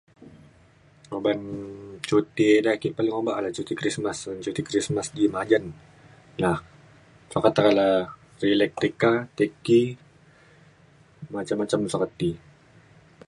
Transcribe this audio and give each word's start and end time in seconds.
uban 1.17 1.39
cuti 2.07 2.49
de 2.63 2.69
ake 2.75 2.87
paling 2.97 3.15
obak 3.19 3.37
na 3.39 3.55
cuti 3.57 3.73
Christmas 3.79 4.19
un 4.31 4.37
cuti 4.45 4.61
Christmas 4.67 5.07
di 5.15 5.23
majan 5.35 5.63
la 6.43 6.51
sukat 7.31 7.51
teke 7.55 7.71
le 7.79 7.87
rilek 8.41 8.71
ti 8.81 8.89
ka 9.01 9.11
ti 9.37 9.45
ki 9.65 9.81
macam 11.35 11.57
macam 11.61 11.79
le 11.83 11.89
sukat 11.93 12.11
ti 12.19 12.29